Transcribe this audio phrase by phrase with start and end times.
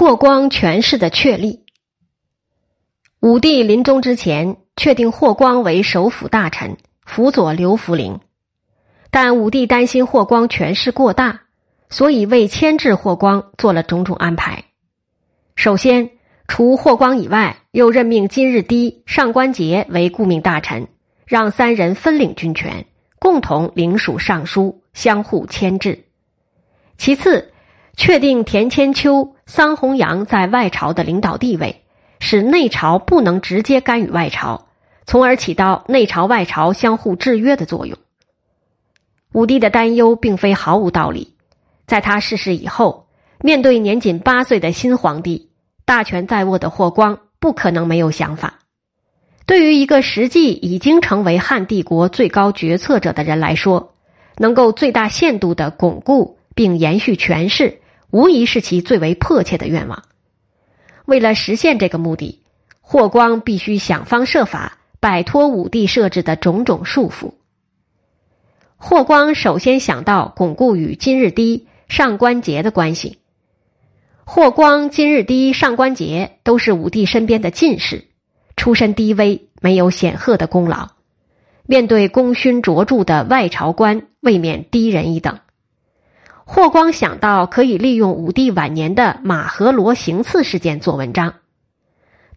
[0.00, 1.66] 霍光权势的确立。
[3.20, 8.18] 武帝临终之前，确定霍光为首辅大臣，辅佐刘弗陵。
[9.10, 11.42] 但武帝担心霍光权势过大，
[11.90, 14.64] 所以为牵制霍光做了种种安排。
[15.54, 16.12] 首先，
[16.48, 20.88] 除霍光以外，又任命金日低、上官桀为顾命大臣，
[21.26, 22.86] 让三人分领军权，
[23.18, 26.06] 共同领属尚书，相互牵制。
[26.96, 27.52] 其次，
[27.98, 29.36] 确定田千秋。
[29.50, 31.82] 桑弘羊在外朝的领导地位，
[32.20, 34.68] 使内朝不能直接干预外朝，
[35.06, 37.98] 从而起到内朝外朝相互制约的作用。
[39.32, 41.34] 武帝的担忧并非毫无道理，
[41.84, 43.08] 在他逝世以后，
[43.40, 45.50] 面对年仅八岁的新皇帝，
[45.84, 48.60] 大权在握的霍光不可能没有想法。
[49.46, 53.94] 对于一个实际已经成为汉帝国最高决策者的人来说，
[54.36, 57.79] 能够最大限度的巩固并延续权势。
[58.10, 60.04] 无疑是其最为迫切的愿望。
[61.06, 62.42] 为了实现这个目的，
[62.80, 67.32] 霍光必须想方设法摆脱武帝设置的种种束缚。
[68.76, 73.18] 霍光首先想到巩固与金日低、上官桀的关系。
[74.24, 78.04] 霍光、金日低、上官桀都是武帝身边的进士，
[78.56, 80.90] 出身低微，没有显赫的功劳，
[81.66, 85.40] 面对功勋卓著的外朝官，未免低人一等。
[86.52, 91.34] 霍光想到可以利用武帝晚年的马和罗行刺事件做文章。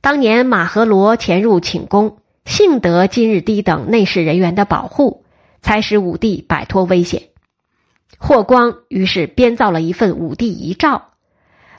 [0.02, 5.26] 当年马和罗潜入寝宫，幸得金日低等内侍人员的保护，
[5.64, 7.24] 才使武帝摆脱危险。
[8.20, 11.06] 霍光于是编造了一份武帝遗诏，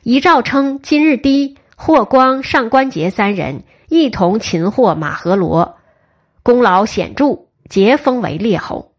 [0.03, 5.77] 遗诏称金日低、霍光、上官桀三人一同擒获马和罗，
[6.43, 8.97] 功劳显著，皆封为列侯。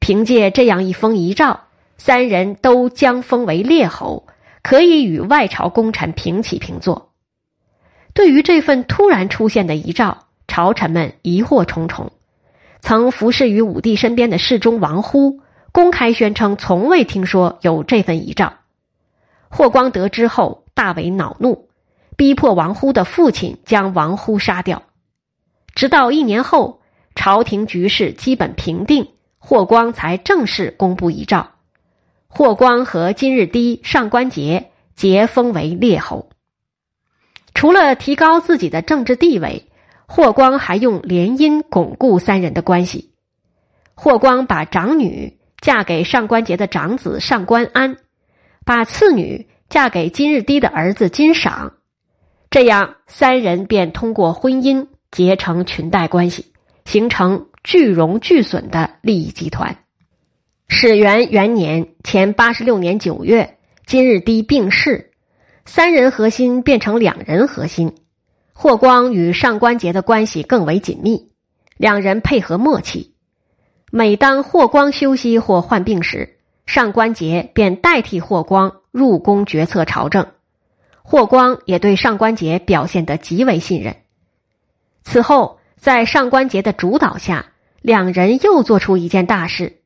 [0.00, 1.60] 凭借这样一封遗诏。
[1.98, 4.26] 三人都将封为列侯，
[4.62, 7.12] 可以与外朝功臣平起平坐。
[8.14, 12.12] 对于这份突然出现的遗诏，朝臣们疑惑重重。
[12.80, 15.40] 曾服侍于武帝身边的侍中王忽
[15.72, 18.54] 公开宣称，从未听说有这份遗诏。
[19.50, 21.68] 霍光得知后大为恼怒，
[22.16, 24.84] 逼迫王忽的父亲将王忽杀掉。
[25.74, 26.80] 直到一年后，
[27.14, 29.08] 朝廷局势基本平定，
[29.38, 31.50] 霍光才正式公布遗诏。
[32.28, 36.30] 霍光和金日低、上官桀皆封为列侯。
[37.54, 39.66] 除了提高自己的政治地位，
[40.06, 43.12] 霍光还用联姻巩固三人的关系。
[43.94, 47.96] 霍光把长女嫁给上官桀的长子上官安，
[48.64, 51.72] 把次女嫁给金日低的儿子金赏，
[52.50, 56.52] 这样三人便通过婚姻结成裙带关系，
[56.84, 59.76] 形成聚荣俱损的利益集团。
[60.70, 63.56] 始元元年前八十六年九月，
[63.86, 65.10] 今日低病逝，
[65.64, 67.96] 三人核心变成两人核心。
[68.52, 71.32] 霍光与上官桀的关系更为紧密，
[71.78, 73.14] 两人配合默契。
[73.90, 76.36] 每当霍光休息或患病时，
[76.66, 80.26] 上官桀便代替霍光入宫决策朝政。
[81.02, 83.96] 霍光也对上官桀表现得极为信任。
[85.02, 87.46] 此后，在上官桀的主导下，
[87.80, 89.77] 两人又做出一件大事。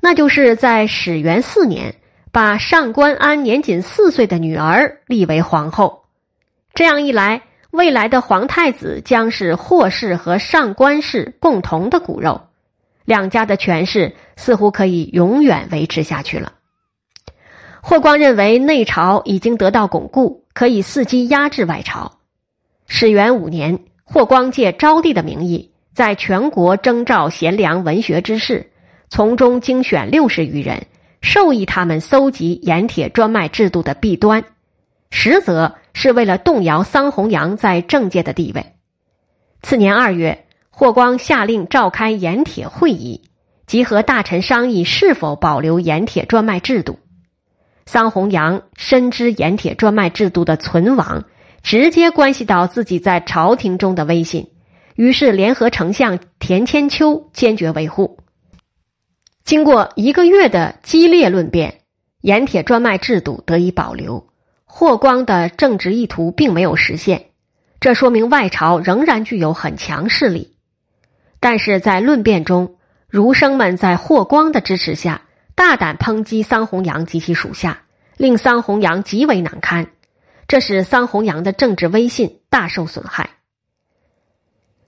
[0.00, 1.94] 那就是在始元四年，
[2.32, 6.04] 把上官安年仅四岁的女儿立为皇后。
[6.72, 12.40] 这样一来，未来的皇太子将是霍氏和上官氏共同的骨肉，
[13.04, 16.54] 两家的权势似乎可以永远维持下去了。
[17.82, 22.18] 霍光认为内朝已经得到巩固，可以伺机压制外朝。
[22.86, 28.70] 始元五年，霍光借昭帝的名义，在全国征召贤良文学之士。
[29.10, 30.86] 从中精选六十余人，
[31.20, 34.44] 授意他们搜集盐铁专卖制度的弊端，
[35.10, 38.64] 实则是为了动摇桑弘羊在政界的地位。
[39.62, 43.22] 次年二月，霍光下令召开盐铁会议，
[43.66, 47.00] 集合大臣商议是否保留盐铁专卖制度。
[47.86, 51.24] 桑弘羊深知盐铁专卖制度的存亡
[51.64, 54.50] 直接关系到自己在朝廷中的威信，
[54.94, 58.16] 于是联合丞相田千秋坚决维护。
[59.50, 61.80] 经过一个月的激烈论辩，
[62.20, 64.28] 盐铁专卖制度得以保留。
[64.64, 67.30] 霍光的政治意图并没有实现，
[67.80, 70.56] 这说明外朝仍然具有很强势力。
[71.40, 72.76] 但是在论辩中，
[73.08, 75.22] 儒生们在霍光的支持下，
[75.56, 77.82] 大胆抨击桑弘羊及其属下，
[78.16, 79.88] 令桑弘羊极为难堪，
[80.46, 83.30] 这使桑弘羊的政治威信大受损害。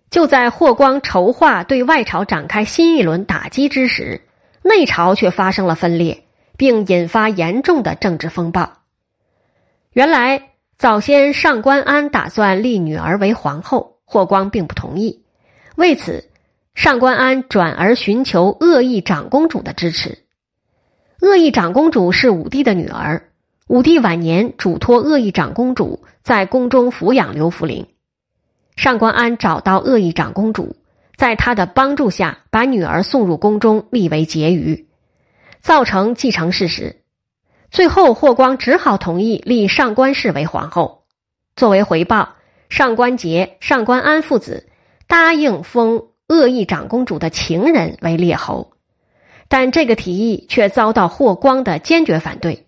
[0.09, 4.21] 就在霍光筹划对外朝展开新一轮打击之时。
[4.63, 6.25] 内朝却发生了分裂，
[6.57, 8.79] 并引发严重的政治风暴。
[9.93, 15.23] 原来，早先上官安打算立女儿为皇后，霍光并不同意。
[15.77, 16.31] 为此，
[16.75, 20.19] 上官安转而寻求恶意长公主的支持。
[21.21, 23.31] 恶意长公主是武帝的女儿，
[23.69, 27.87] 武帝晚年嘱托恶意长公主在宫中抚养刘弗陵。
[28.75, 30.77] 上官安找到恶意长公主，
[31.23, 34.87] 在他的帮助下，把女儿送入宫中，立为婕妤，
[35.61, 36.97] 造成继承事实。
[37.71, 41.05] 最后，霍光只好同意立上官氏为皇后。
[41.55, 42.31] 作为回报，
[42.69, 44.69] 上官桀、上官安父子
[45.07, 48.73] 答应封鄂邑长公主的情人为列侯，
[49.47, 52.67] 但这个提议却遭到霍光的坚决反对。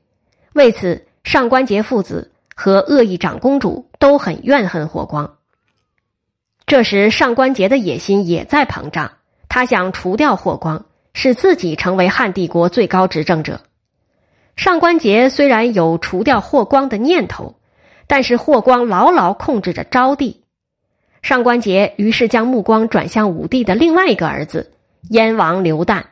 [0.52, 5.38] 为此，上官桀父子和鄂邑长公主都很怨恨霍光。
[6.74, 9.12] 这时，上官桀的野心也在膨胀，
[9.48, 13.60] 他想除掉霍光，使自己成为汉帝国最高执政者。
[14.56, 17.54] 上官桀虽然有除掉霍光的念头，
[18.08, 20.42] 但是霍光牢牢控制着昭帝。
[21.22, 24.72] 上官桀于是将目光转向武帝的另外一个儿子
[25.10, 26.02] 燕王刘旦。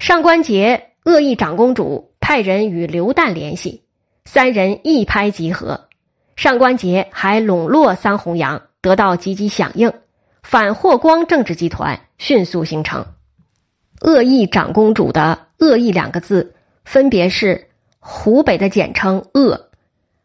[0.00, 3.84] 上官桀恶意长公主派人与刘旦联系，
[4.24, 5.86] 三人一拍即合。
[6.34, 9.90] 上官桀还笼络桑弘羊，得到积极响应，
[10.42, 13.06] 反霍光政治集团迅速形成。
[14.02, 16.54] 恶意长公主的“恶意”两个字。
[16.84, 19.58] 分别是湖北的简称“鄂”，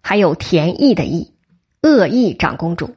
[0.03, 1.33] 还有田邑的“邑”，
[1.79, 2.95] 鄂邑长公主。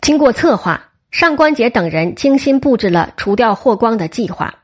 [0.00, 4.54] 经过策划，上官桀等人精心布置了除掉霍光的计划。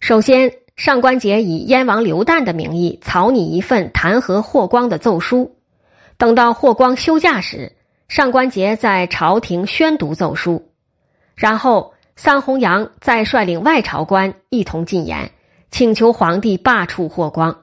[0.00, 5.54] 首先，上官桀以燕王刘旦的名义草拟一份弹劾霍光的奏书，
[6.18, 7.76] 等到霍光休假时，
[8.10, 10.72] 上官桀在朝廷宣读奏书，
[11.36, 15.30] 然后桑弘羊再率领外朝官一同进言。
[15.70, 17.62] 请求皇帝罢黜霍光。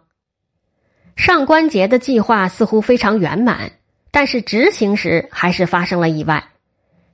[1.17, 3.73] 上官桀的计划似乎非常圆满，
[4.11, 6.45] 但是执行时还是发生了意外。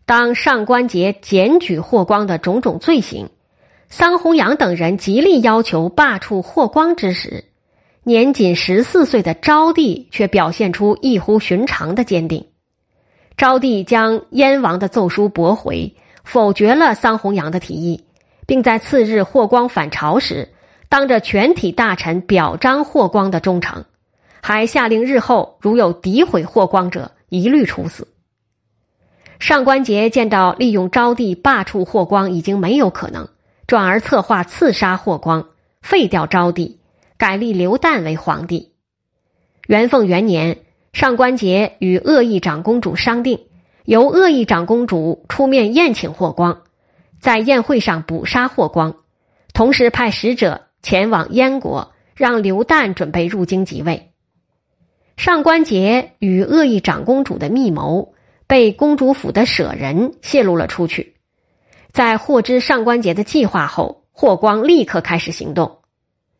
[0.05, 3.31] 当上官桀检举霍光的种种罪行，
[3.89, 7.45] 桑弘羊等人极力要求罢黜霍光之时，
[8.03, 12.45] 年仅十四岁的昭帝却表现出异乎寻常的坚定。
[13.37, 18.03] 昭帝将燕王的奏书驳回，否决了桑弘羊的提议，
[18.45, 20.49] 并在次日霍光返朝时。
[20.89, 23.85] 当着全体大臣表彰霍光的忠诚，
[24.43, 28.09] 还下令日后如有诋毁霍光者，一律处死。
[29.39, 33.29] 上官桀见到利用昭帝罢黜霍光已经没有可能，
[33.65, 35.47] 转而策划刺杀霍光，
[35.81, 36.79] 废掉昭帝，
[37.17, 38.73] 改立刘旦为皇帝。
[39.65, 40.59] 元凤元年，
[40.93, 43.47] 上官桀与鄂邑长公主商定，
[43.83, 46.61] 由鄂邑长公主出面宴请霍光，
[47.19, 48.95] 在宴会上捕杀霍光，
[49.53, 50.61] 同时派使者。
[50.83, 54.11] 前往燕国，让刘旦准备入京即位。
[55.15, 58.15] 上官桀与恶意长公主的密谋
[58.47, 61.15] 被公主府的舍人泄露了出去。
[61.93, 65.79] 在获知上官桀的计划后，霍光立刻开始行动。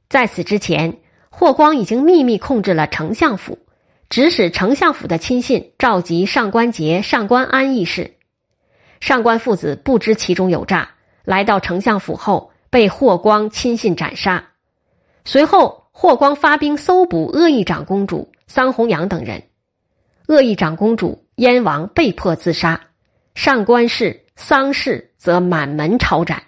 [0.09, 0.97] 在此之前，
[1.29, 3.59] 霍光已经秘密控制了丞相府，
[4.09, 8.15] 指使丞相府的亲信召集上官桀、上官安议事。
[9.00, 10.91] 上官父子不知其中有诈，
[11.23, 12.51] 来到丞相府后。
[12.73, 14.45] 被霍光亲信斩杀，
[15.25, 19.44] 随后霍光发兵搜捕恶意长公主桑弘羊等人，
[20.27, 22.81] 恶意长公主燕王被迫自杀，
[23.36, 26.41] 上官氏、桑氏则满门抄斩，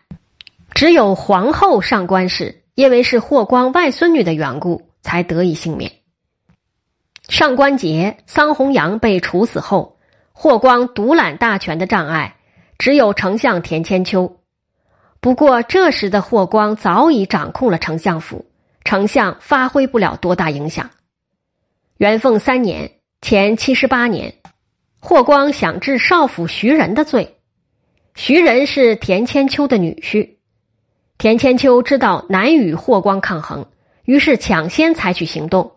[0.74, 5.92] 只有皇后上官氏因为是霍光外孙女的缘故才得以幸免。
[7.36, 9.98] 上官桀、桑弘羊被处死后，
[10.32, 12.38] 霍光独揽大权的障碍
[12.78, 14.38] 只有丞相田千秋。
[15.20, 18.46] 不过，这时的霍光早已掌控了丞相府，
[18.86, 20.92] 丞相发挥不了多大影响。
[21.98, 22.90] 元凤三年
[23.20, 24.36] （前七十八年），
[25.02, 27.36] 霍光想治少府徐仁的罪。
[28.16, 30.38] 徐仁是田千秋的女婿。
[31.18, 33.66] 田千秋知道难与霍光抗衡，
[34.06, 35.74] 于是抢先采取行动，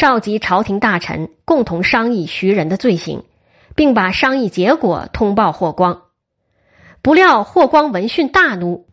[0.00, 3.22] 召集朝廷大臣共同商议徐仁的罪行，
[3.76, 6.04] 并把商议结果通报霍光。
[7.02, 8.86] 不料霍光闻讯大怒。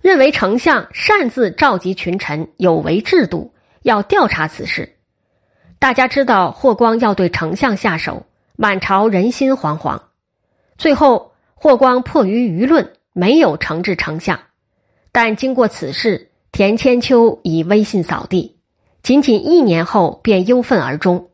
[0.00, 4.96] 认为丞相擅自召集群臣有违制度，要调查此事。
[5.78, 8.24] 大家知道霍光要对丞相下手，
[8.56, 10.04] 满朝人心惶惶。
[10.78, 14.40] 最后，霍光迫于舆论，没有惩治丞相。
[15.12, 18.55] 但经过此事，田千秋以威信扫地，
[19.06, 21.30] 仅仅一年后便忧愤而终。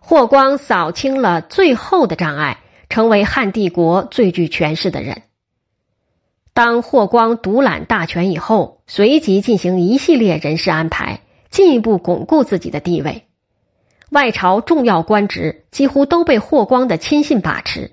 [0.00, 5.20] 霍光扫清了最后的障碍，成为汉帝国最具权势的人。
[6.54, 13.26] 当霍光独揽大权以后，随即进行一系列人事安排，进一步巩固自己的地位。
[14.08, 17.92] 外朝重要官职几乎都被霍光的亲信把持，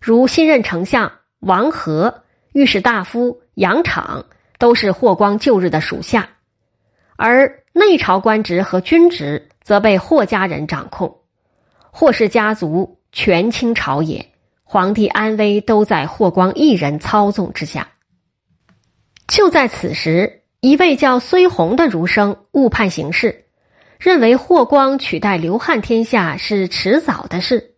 [0.00, 2.22] 如新任丞相王和、
[2.54, 4.24] 御史大夫杨敞
[4.58, 6.30] 都是霍光旧日的属下，
[7.16, 11.18] 而内朝官职和军职则被霍家人掌控。
[11.90, 14.30] 霍氏家族权倾朝野，
[14.64, 17.88] 皇帝安危都在霍光一人操纵之下。
[19.28, 23.46] 就在此时，一位叫孙弘的儒生误判形势，
[23.98, 27.74] 认为霍光取代刘汉天下是迟早的事。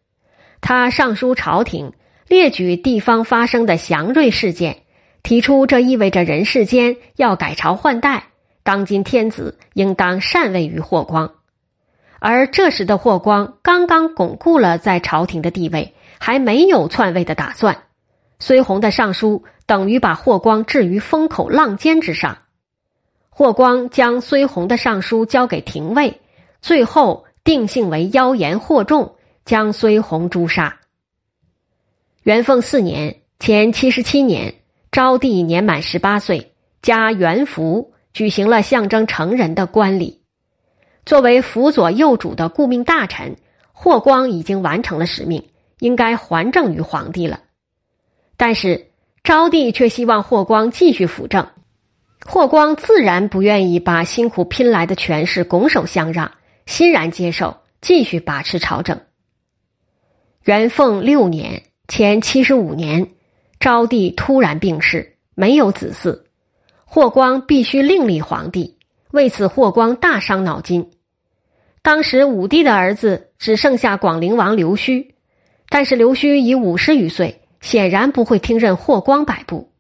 [0.61, 1.93] 他上书朝廷，
[2.27, 4.83] 列举地方发生的祥瑞事件，
[5.23, 8.29] 提出这意味着人世间要改朝换代，
[8.65, 11.35] 当今天子应当禅位于霍光。
[12.19, 17.85] 而这时的霍光刚刚巩固了在朝廷的地位，还没有篡位的打算。
[18.41, 22.39] 孙弘的上书等于把霍光置于风口浪尖之上。
[23.29, 26.21] 霍光将孙弘的上书交给廷尉，
[26.63, 30.81] 最后定性为妖言惑众，将孙弘诛杀。
[32.23, 34.55] 元凤四年（前七十七年），
[34.91, 40.23] 昭帝年满十八岁，加元服，举行了象征成人的冠礼。
[41.05, 43.37] 作为辅佐幼主的顾命大臣，
[43.73, 47.41] 霍光已经完成了使命，应该还政于皇帝了。
[48.39, 48.87] 但是
[49.23, 51.49] 昭帝却希望霍光继续辅政，
[52.25, 56.33] 霍光自然不愿意把辛苦拼来的权势拱手相让，
[56.65, 59.01] 欣然接受，继续把持朝政。
[60.45, 63.11] 元凤六年（前七十五年），
[63.61, 66.24] 昭帝突然病逝，没有子嗣，
[66.95, 68.79] 霍光必须另立皇帝。
[69.11, 70.93] 为此，霍光大伤脑筋。
[71.83, 75.09] 当时武帝的儿子只剩下广陵王刘胥，
[75.69, 79.73] 但是刘胥已五十余岁，显然不会听任霍光摆布。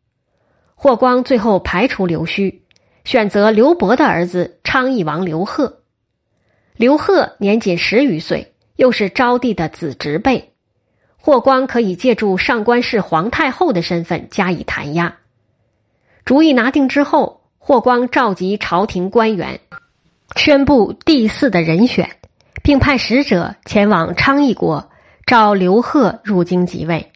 [0.74, 2.62] 霍光最后排除刘胥，
[3.04, 5.82] 选择刘伯的儿子昌邑王刘贺。
[6.76, 10.52] 刘贺年仅十余岁，又是昭帝的子侄辈，
[11.16, 15.18] 霍光可以借助上官氏皇太后的身份加以弹压。
[16.24, 17.42] 主意拿定之后。
[17.66, 19.58] 霍光召集朝廷官员，
[20.36, 22.10] 宣布第四的人选，
[22.62, 24.90] 并派使者前往昌邑国
[25.24, 27.10] 召刘贺入京即位。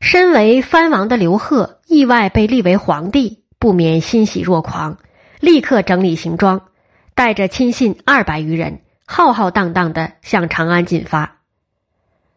[0.00, 4.96] 身为藩王的刘贺意外被立为皇帝，不免欣喜若狂，
[5.40, 6.62] 立刻整理行装，
[7.14, 11.42] 带着亲信二百余人，浩浩荡荡的向长安进发。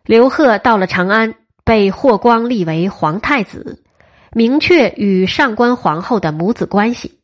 [0.04, 3.82] 刘贺到了长安，被霍光立为皇太子。
[4.34, 7.20] 明确与上官皇后的母子关系。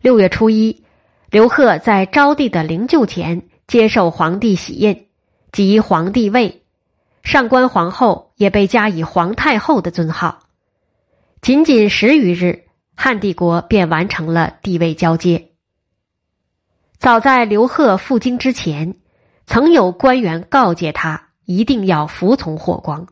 [0.00, 0.84] 六月初一，
[1.30, 5.06] 刘贺在昭帝的灵柩前接受皇帝玺印，
[5.52, 6.62] 即皇帝位。
[7.22, 10.38] 上官皇后也被加以皇太后的尊号。
[11.42, 12.64] 仅仅十余日，
[12.94, 15.50] 汉帝国便完成了帝位交接。
[16.98, 18.96] 早在刘贺赴京之前，
[19.46, 23.08] 曾有官员告诫他一定要服从霍光。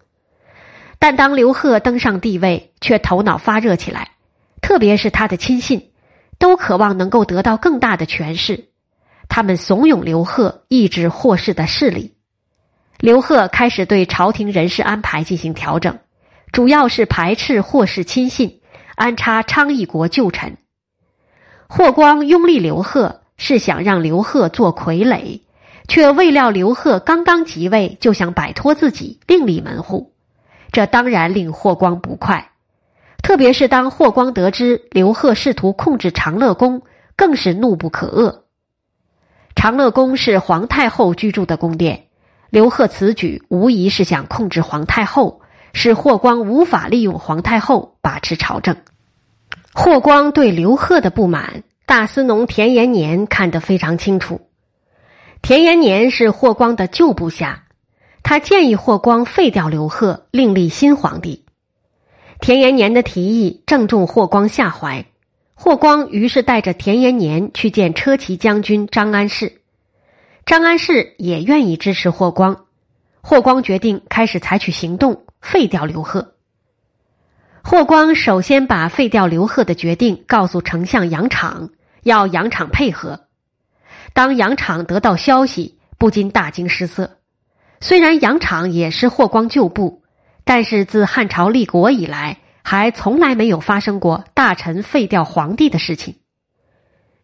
[1.02, 4.12] 但当刘贺登上帝位，却头脑发热起来，
[4.60, 5.90] 特别是他的亲信，
[6.38, 8.68] 都渴望能够得到更大的权势。
[9.28, 12.14] 他们怂恿刘贺抑制霍氏的势力。
[13.00, 15.98] 刘贺开始对朝廷人事安排进行调整，
[16.52, 18.60] 主要是排斥霍氏亲信，
[18.94, 20.56] 安插昌邑国旧臣。
[21.66, 25.40] 霍光拥立刘贺，是想让刘贺做傀儡，
[25.88, 30.11] 却未料刘贺刚刚即位，就想摆脱自己，另立门户。
[30.72, 32.50] 这当然令霍光不快，
[33.22, 36.82] 特别是当霍光得知刘贺试图控制长乐宫，
[37.14, 38.40] 更是怒不可遏。
[39.54, 42.06] 长乐宫是皇太后居住的宫殿，
[42.48, 45.42] 刘贺此举无疑是想控制皇太后，
[45.74, 48.78] 使霍光无法利用皇太后把持朝政。
[49.74, 54.40] 霍光对刘贺的不满，大司农田延年看得非常清楚。
[55.42, 57.64] 田延年是霍光的旧部下。
[58.22, 61.44] 他建议霍光废掉刘贺，另立新皇帝。
[62.40, 65.04] 田延年的提议正中霍光下怀，
[65.54, 69.60] 霍光于是带着田延年去见车骑将军张安世。
[70.44, 72.64] 张安世也愿意支持霍光，
[73.20, 76.34] 霍光决定开始采取行动，废掉刘贺。
[77.62, 81.70] 霍光首先把废掉刘贺的决定告诉丞相杨敞，
[82.02, 83.20] 要杨敞配合。
[84.14, 87.18] 当杨敞得到消息，不禁大惊失色。
[87.82, 90.04] 虽然杨敞也是霍光旧部，
[90.44, 96.14] 但是自汉朝立国以来，还从来没有发生过大臣废掉皇帝的事情。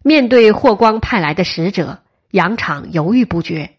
[0.03, 2.01] 面对霍光派来的使者，
[2.33, 3.71] 杨敞犹豫不决。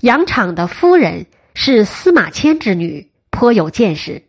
[0.00, 4.24] 杨敞的夫人是司马迁之女，颇有见识，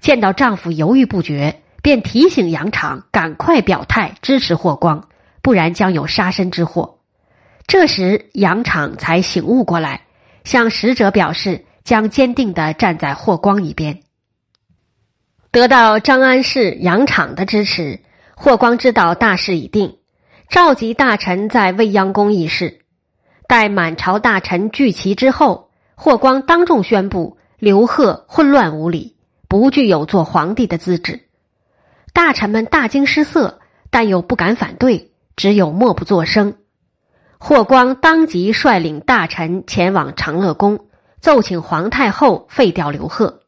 [0.00, 5.08] 见到丈夫犹豫不决，便提醒杨敞赶快表态支持霍光，
[5.42, 7.00] 不然将有杀身之祸。
[7.66, 10.02] 这时杨敞才醒悟过来，
[10.46, 14.00] 向使者表示将坚定的站在霍光一边。
[15.50, 18.00] 得到张安世、杨敞的支持，
[18.36, 19.98] 霍光知道大势已定，
[20.48, 22.78] 召集大臣在未央宫议事。
[23.48, 29.16] 待满朝大臣聚齐之后，霍光当众宣布刘贺混乱无礼，
[29.48, 31.28] 不具有做皇帝的资质。
[32.12, 33.60] 大臣们大惊失色，
[33.90, 36.54] 但又不敢反对，只有默不作声。
[37.38, 40.86] 霍光当即率领大臣前往长乐宫，
[41.20, 43.40] 奏请皇太后废掉刘贺。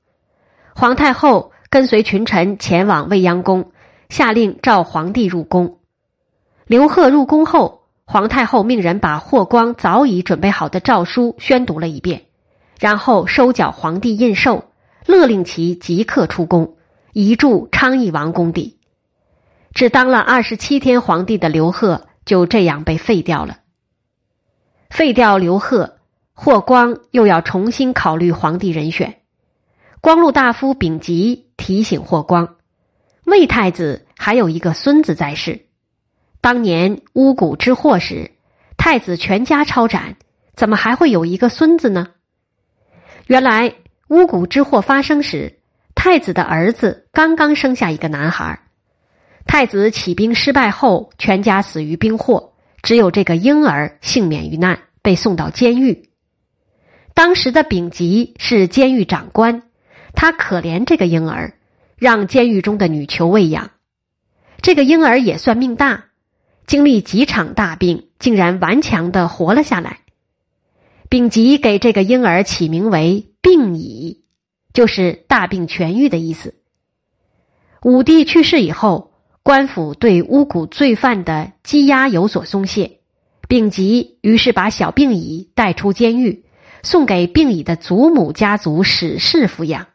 [0.75, 1.53] 皇太后。
[1.71, 3.73] 跟随群臣前往未央宫，
[4.09, 5.81] 下令召皇帝入宫。
[6.67, 12.23] 刘贺入宫后，皇太后命人把霍光早已准备好的诏书宣读了一遍，
[12.81, 14.63] 然后收缴皇帝印绶，
[15.05, 16.77] 勒令其即刻出宫，
[17.13, 18.79] 移驻昌邑王宫邸。
[19.75, 23.59] 只当了二十七天皇帝的刘贺就这样被废掉了。
[24.91, 25.99] 废掉刘贺，
[26.33, 29.21] 霍光又要重新考虑皇帝人选。
[30.01, 32.57] 光禄大夫丙吉提醒霍光，
[33.25, 35.67] 魏太子还有一个孙子在世。
[36.41, 38.31] 当年巫蛊之祸时，
[38.77, 40.17] 太子全家抄斩，
[40.55, 42.09] 怎么还会有一个孙子呢？
[43.27, 43.75] 原来
[44.09, 45.59] 巫蛊之祸发生时，
[45.95, 48.61] 太子的儿子刚刚生下一个男孩。
[49.47, 52.48] 太子起兵失败后，全家死于兵祸，
[52.83, 56.09] 只有这个婴儿幸免于难，被送到监狱。
[57.15, 59.63] 当时的丙吉是监狱长官。
[60.15, 61.55] 他可怜这个婴儿，
[61.97, 63.71] 让监狱中的女囚喂养。
[64.63, 66.07] 这个婴儿也算命大，
[66.67, 70.01] 经历几场大病，竟然顽强的活了下来。
[71.09, 74.25] 丙吉给这个婴儿起名为“病已”，
[74.75, 76.55] 就是大病痊愈的意思。
[77.83, 79.13] 武帝去世以后，
[79.49, 82.99] 官府对巫蛊罪犯的羁押有所松懈，
[83.49, 86.45] 丙吉于是把小病已带出监狱，
[86.83, 89.87] 送给病已的祖母家族史氏抚养。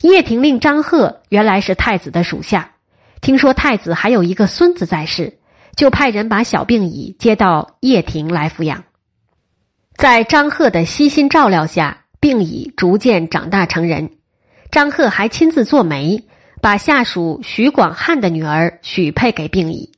[0.00, 2.70] 叶廷令张贺原来是太子的属下，
[3.20, 5.40] 听说太子还有一个孙子在世，
[5.76, 8.84] 就派人把小病已接到叶廷来抚养。
[9.94, 14.12] 在张贺的悉心照料下，病已逐渐长大成人。
[14.70, 16.24] 张贺还亲自做媒，
[16.64, 19.92] 把下属许广汉的女儿许配给病已。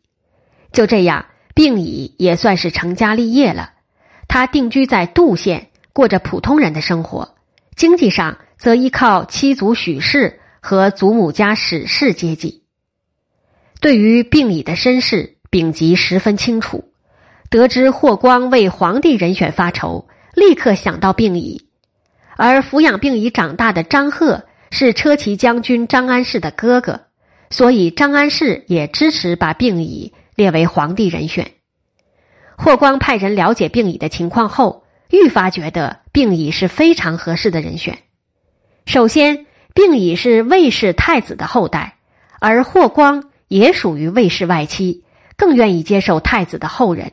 [0.72, 3.70] 就这样，病已也算是成家立业了。
[4.26, 7.36] 他定居在杜县，过着普通人的生活，
[7.76, 8.38] 经济上。
[8.58, 12.62] 则依靠妻族许氏和祖母家史氏接济。
[13.80, 16.90] 对于病已的身世，丙吉十分清楚。
[17.50, 21.68] 得知霍光为皇帝人选发愁，立刻想到病已。
[22.34, 27.02] 而抚养病已长大的张贺是车骑将军张安世的哥哥，
[27.50, 31.52] 所以张安世也支持把病已列为皇帝人选。
[32.56, 37.98] 霍光派人了解病已的情况后，愈发觉得病已是非常合适的人选。
[38.86, 41.98] 首先，病已是魏氏太子的后代，
[42.40, 45.04] 而霍光也属于魏氏外戚，
[45.36, 47.12] 更愿意接受太子的后人。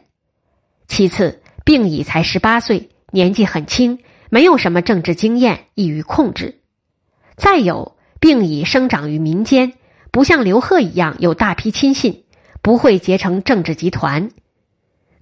[0.88, 6.62] 其次，病已才十八岁，年纪很轻，没有什么政治经验，易于控制。
[7.36, 9.74] 再有，病已生长于民间，
[10.12, 12.24] 不像刘贺一样有大批亲信，
[12.62, 14.30] 不会结成政治集团。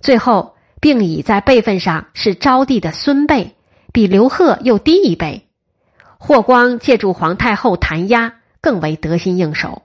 [0.01, 3.55] 最后，病已在辈分上是昭帝的孙辈，
[3.93, 5.47] 比刘贺又低一辈。
[6.17, 9.83] 霍光借助皇太后弹压，更为得心应手。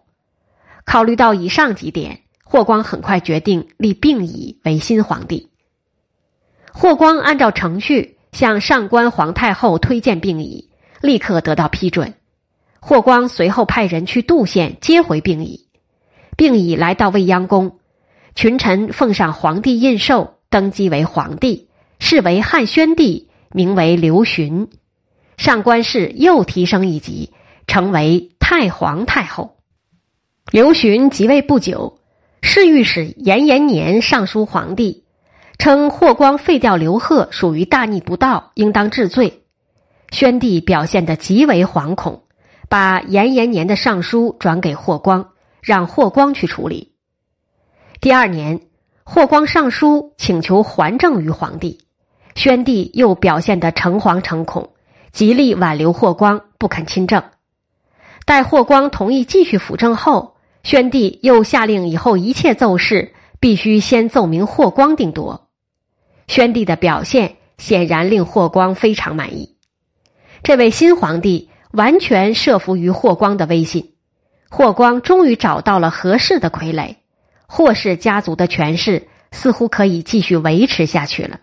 [0.85, 5.51] 考虑到以上几点，霍光很快决定立病已为新皇帝。
[6.73, 10.69] 霍光按照程序向上官皇太后推荐病已，
[11.01, 12.15] 立刻得到批准。
[12.81, 15.67] 霍光随后派人去杜县接回病已。
[16.37, 17.79] 病已来到未央宫，
[18.35, 24.69] 群臣奉上皇帝印绶，登基为皇帝，是为汉宣帝，名为刘询。
[25.37, 27.33] 上官氏又提升一级，
[27.67, 29.57] 成为太皇太后。
[30.53, 31.99] 刘询即位不久，
[32.43, 35.05] 侍御史严延年上书皇帝，
[35.59, 39.43] 称霍光废掉刘贺属于大逆不道，应当治罪。
[40.11, 42.23] 宣帝表现得极为惶恐，
[42.69, 45.31] 把严延年的上书转给霍光，
[45.63, 46.93] 让霍光去处理。
[48.01, 48.61] 第二年，
[49.05, 51.79] 霍光上书请求还政于皇帝，
[52.35, 54.71] 宣帝又表现得诚惶诚恐。
[55.13, 57.23] 极力挽留霍光，不肯亲政。
[58.27, 65.49] 待霍光同意继续辅政后，宣帝又下令以后一切奏事必须先奏明霍光定夺。
[66.27, 69.56] 宣帝的表现显然令霍光非常满意。
[70.47, 73.95] 这位新皇帝完全慑服于霍光的威信，
[74.49, 76.95] 霍光终于找到了合适的傀儡。
[77.49, 81.41] 霍氏家族的权势似乎可以继续维持下去了。